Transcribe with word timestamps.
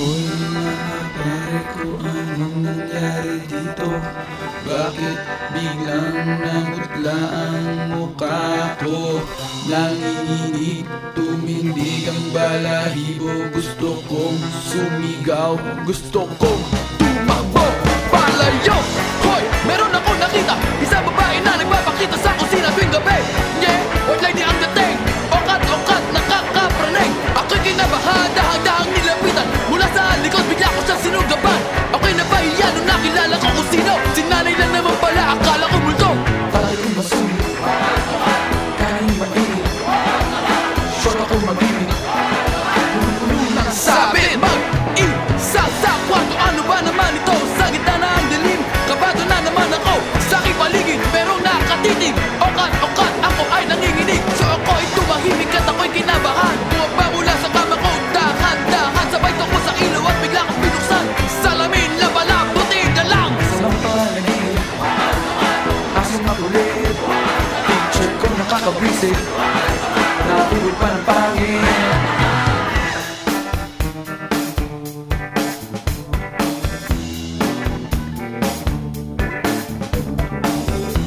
Hoy 0.00 0.24
mga 0.32 0.76
pare 1.12 1.60
ko 1.76 1.88
anong 2.00 2.56
nangyari 2.64 3.36
dito 3.44 3.88
Bakit 4.64 5.18
biglang 5.52 6.16
namutla 6.40 7.20
ang 7.20 7.60
mukha 7.92 8.80
ko 8.80 9.20
Nanginginig, 9.68 10.88
tumindig 11.12 12.08
ang 12.08 12.24
balahibo 12.32 13.52
Gusto 13.52 14.00
kong 14.08 14.40
sumigaw, 14.72 15.60
gusto 15.84 16.24
kong 16.40 16.64
tumakbo 16.96 17.68
Palayo! 18.08 18.80
Hoy! 19.28 19.44
Meron 19.68 19.92
ako 19.92 20.16
nakita 20.16 20.56
Isang 20.80 21.04
babae 21.12 21.44
na 21.44 21.60
nagpapakita 21.60 22.16
sa 22.16 22.32
kusina 22.40 22.72
tuwing 22.72 22.88
gabi 22.88 23.20
Yeah! 23.60 23.84
White 24.08 24.32
lady 24.32 24.48
ang 24.48 24.56
dating 24.64 24.96
Okat-okat, 25.28 26.02
nakakapraning 26.16 27.12
Ako'y 27.36 27.60
kinabahada 27.68 28.49
isip. 69.00 69.16
Nabibig 70.28 70.76
pa 70.76 70.88
ng 70.92 71.02
pangin 71.08 71.64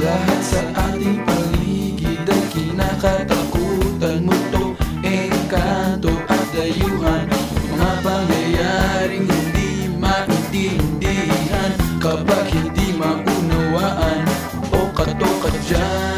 Lahat 0.00 0.40
sa 0.40 0.60
ating 0.88 1.20
paligid 1.28 2.24
ay 2.24 2.42
kinakatakutan 2.56 4.24
mo 4.24 4.36
to. 4.52 4.64
Engkanto 5.04 6.12
at 6.28 6.44
dayuhan 6.56 7.28
Mga 7.68 7.92
pangyayaring 8.00 9.28
hindi 9.28 9.92
maintindihan. 10.00 11.70
Kapag 12.00 12.48
hindi 12.48 12.96
maunawaan 12.96 14.24
O 14.72 14.88
katokat 14.96 15.56
dyan. 15.68 16.13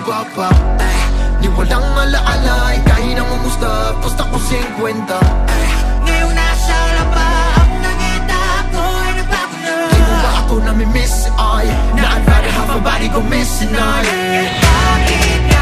nagwapa 0.00 0.48
Ay, 0.80 1.00
di 1.44 1.48
walang 1.52 1.84
alaala 1.84 2.72
Ay, 2.72 2.80
kahit 2.88 3.20
namumusta 3.20 3.92
Pusta 4.00 4.24
ko 4.32 4.36
50 4.40 4.88
Ay, 4.88 5.68
ngayon 6.08 6.32
nasa 6.32 6.76
laba 6.96 7.28
Ang 7.60 7.74
nangita 7.84 8.38
ako 8.64 8.80
ay 8.80 9.12
nagpapuna 9.20 9.74
Di 9.92 10.00
mo 10.00 10.14
ba 10.16 10.30
ako 10.40 10.54
namimiss? 10.64 11.14
Ay, 11.36 11.66
na 12.00 12.02
I'd 12.16 12.24
rather 12.24 12.52
have 12.56 12.72
a 12.72 12.78
body 12.80 13.08
go 13.12 13.20
missing 13.28 13.76
Ay, 13.76 14.08
bakit 14.64 15.40
na 15.52 15.59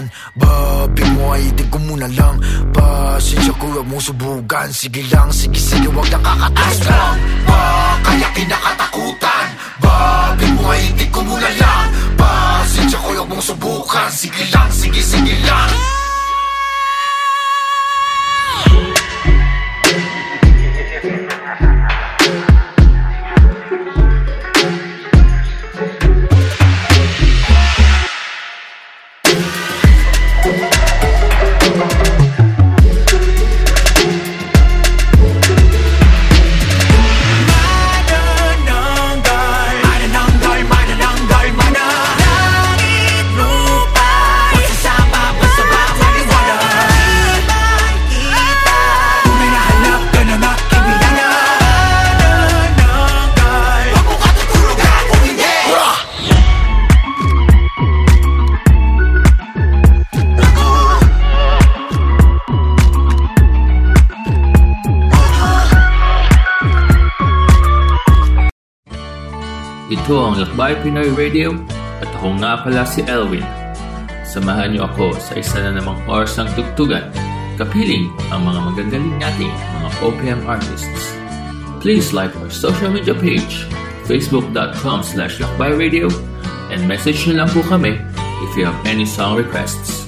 nakalimutan 0.00 0.08
Babi 0.36 1.04
mo 1.16 1.32
ay 1.36 1.42
itig 1.52 1.68
ko 1.68 1.78
muna 1.84 2.08
lang. 2.16 2.36
Pasensya 2.72 3.52
ko 3.60 3.64
huwag 3.68 3.86
mong 3.88 4.00
subukan. 4.00 4.68
Sige 4.72 5.02
lang, 5.12 5.28
sige 5.32 5.58
sige 5.60 5.88
huwag 5.90 6.08
nakakatusgan 6.08 7.16
Ba, 7.44 7.60
kaya 8.04 8.28
kinakatakutan 8.32 9.46
Babi 9.80 10.46
mo 10.56 10.64
ay 10.72 10.80
itig 10.94 11.10
ko 11.12 11.20
muna 11.20 11.50
lang. 11.60 11.86
Pasensya 12.16 12.98
ko 13.00 13.08
huwag 13.12 13.28
mong 13.28 13.44
subukan. 13.44 14.08
Sige 14.12 14.42
lang, 14.52 14.68
sige 14.72 15.00
sige 15.02 15.34
lang 15.44 15.99
Ito 70.10 70.26
ang 70.26 70.42
Lakbay 70.42 70.82
Pinoy 70.82 71.14
Radio 71.14 71.54
at 72.02 72.10
ako 72.18 72.34
nga 72.42 72.58
pala 72.66 72.82
si 72.82 72.98
Elwin. 73.06 73.46
Samahan 74.26 74.74
niyo 74.74 74.90
ako 74.90 75.14
sa 75.14 75.38
isa 75.38 75.62
na 75.62 75.78
namang 75.78 76.02
oras 76.10 76.34
ng 76.34 76.50
tugtugan, 76.58 77.14
kapiling 77.54 78.10
ang 78.34 78.42
mga 78.42 78.58
magagaling 78.58 79.14
nating 79.22 79.54
mga 79.54 79.88
OPM 80.02 80.40
artists. 80.50 81.14
Please 81.78 82.10
like 82.10 82.34
our 82.42 82.50
social 82.50 82.90
media 82.90 83.14
page, 83.14 83.70
facebook.com 84.10 85.06
slash 85.06 85.38
lakbayradio, 85.38 86.10
and 86.74 86.90
message 86.90 87.30
nyo 87.30 87.46
lang 87.46 87.50
po 87.54 87.62
kami 87.70 87.94
if 88.42 88.50
you 88.58 88.66
have 88.66 88.82
any 88.82 89.06
song 89.06 89.38
requests. 89.38 89.99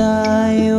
tayo 0.00 0.69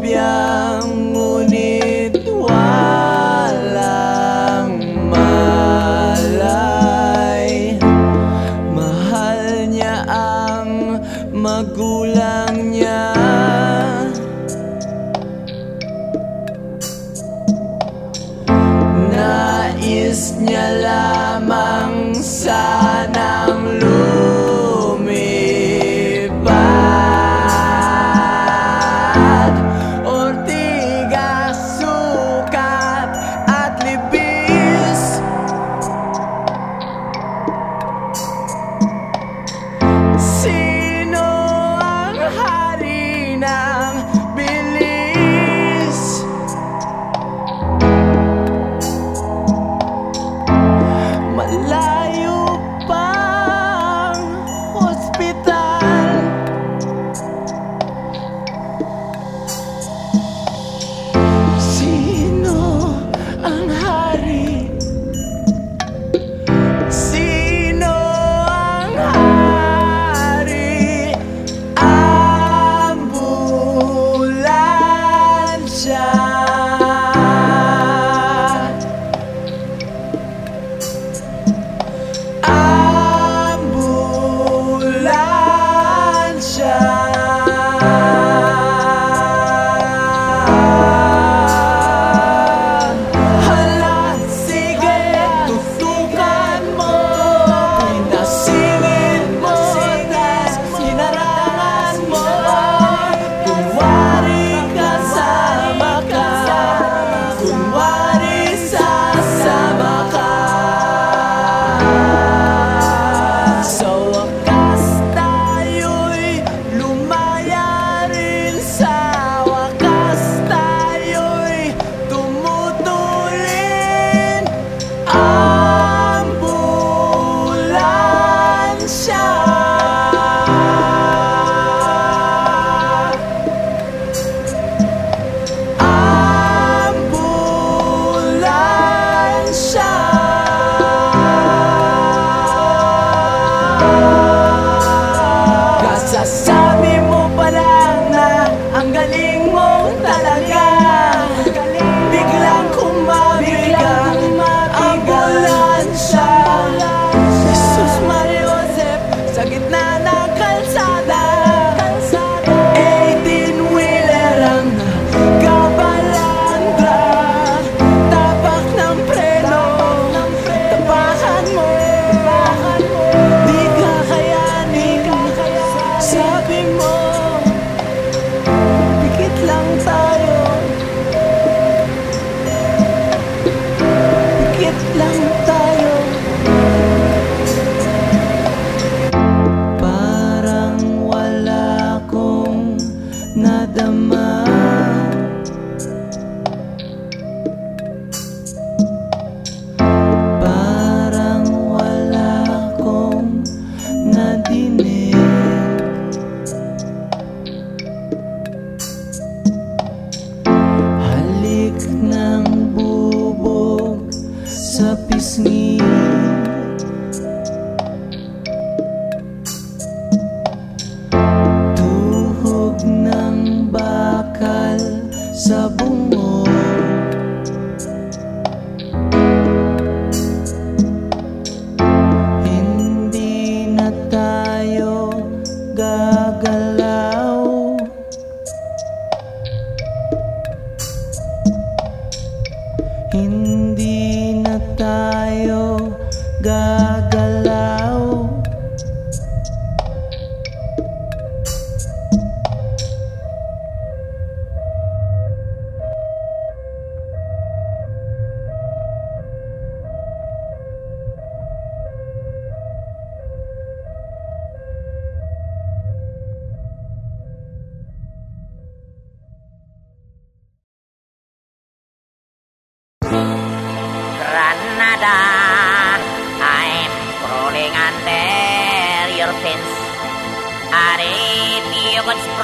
边。 0.00 0.47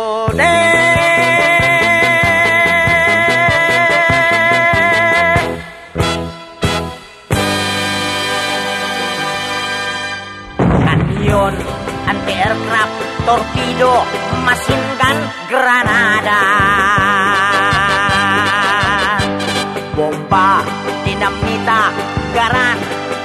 Torpedo, 13.82 14.06
machine 14.46 14.90
gun, 15.00 15.18
granada. 15.50 16.42
Bomba, 19.96 20.64
dinamita, 21.04 21.82
garan, 22.34 22.78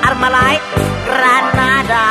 armalite, 0.03 0.65
granada. 1.07 2.05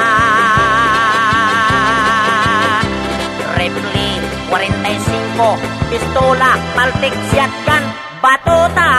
Rifle, 3.57 4.21
45, 4.49 5.57
pistola, 5.89 6.51
Baltic 6.75 7.13
shotgun, 7.31 7.83
batuta. 8.21 8.91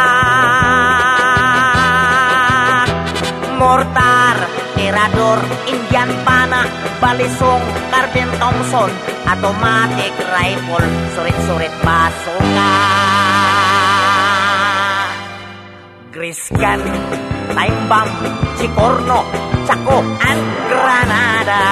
Mortar, 3.59 4.37
tirador, 4.77 5.39
Indian 5.67 6.11
pana, 6.25 6.36
balisong, 7.01 7.63
carbine 7.93 8.33
Thompson, 8.41 8.91
automatic 9.29 10.13
rifle, 10.33 10.87
surit-surit 11.15 11.75
basuka. 11.85 12.73
Grease 16.13 16.49
gun, 16.57 16.81
time 17.53 17.81
bomb, 17.91 18.11
chikorno, 18.57 19.21
chako, 19.69 19.99
and 20.25 20.43
granada. 20.71 21.63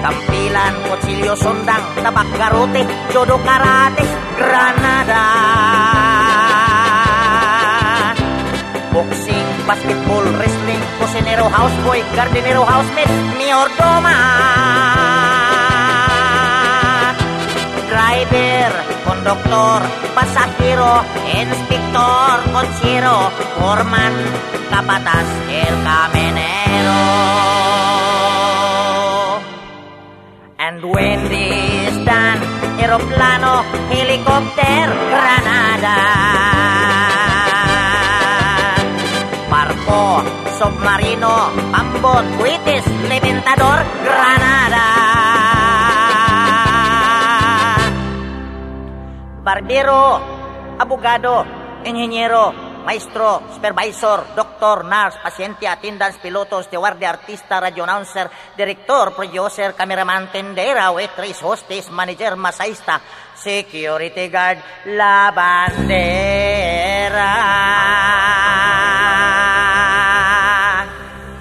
Tampilan, 0.00 0.74
kutsilyo, 0.88 1.34
sundang, 1.36 1.84
tabak 2.00 2.28
garote, 2.40 2.82
jodo 3.12 3.36
karate, 3.44 4.04
granada. 4.40 5.24
Boxing, 8.96 9.48
basketball, 9.68 10.24
cocinero, 11.16 11.48
houseboy, 11.48 12.02
gardenero, 12.14 12.66
housemaid. 12.66 13.08
Driver, 17.88 18.72
konduktor, 19.06 19.82
pasahero, 20.14 21.02
inspektor, 21.32 22.52
konsiro, 22.52 23.30
foreman, 23.58 24.12
kabatas, 24.68 25.26
el 25.48 25.74
caminero. 25.84 27.00
And 30.58 30.84
when 30.84 31.28
this 31.30 32.04
done, 32.04 32.40
aeroplano, 32.78 33.64
helicopter, 33.88 35.15
buitis, 42.24 42.86
levantador, 43.08 43.84
granada. 44.02 44.86
Barbero, 49.42 50.20
abogado, 50.78 51.44
ingenyero, 51.84 52.52
maestro, 52.84 53.42
supervisor, 53.52 54.34
doctor, 54.34 54.84
nurse, 54.84 55.18
pasyente, 55.22 55.68
attendants, 55.68 56.18
pilotos, 56.18 56.66
steward, 56.66 57.02
artista, 57.04 57.60
radio 57.60 57.84
announcer, 57.84 58.30
director, 58.56 59.14
producer, 59.14 59.74
cameraman, 59.74 60.32
tendera, 60.32 60.90
waitress, 60.90 61.42
hostess, 61.42 61.90
manager, 61.90 62.36
masahista, 62.36 63.00
security 63.34 64.28
guard, 64.28 64.58
la 64.86 65.32
bandera. 65.34 67.26